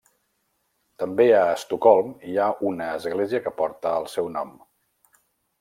També 1.03 1.27
a 1.41 1.41
Estocolm 1.57 2.11
hi 2.31 2.35
ha 2.45 2.49
una 2.71 2.89
església 2.97 3.45
que 3.47 3.55
porta 3.63 3.95
el 4.03 4.11
seu 4.15 4.35
nom. 4.39 4.55